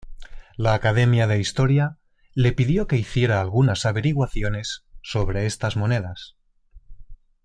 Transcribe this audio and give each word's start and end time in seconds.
La 0.57 0.73
Academia 0.73 1.27
de 1.27 1.39
Historia 1.39 1.99
le 2.33 2.53
pidió 2.53 2.87
que 2.87 2.95
hiciera 2.97 3.39
algunas 3.39 3.85
averiguaciones 3.85 4.83
sobre 5.03 5.45
estas 5.45 5.77
monedas. 5.77 6.37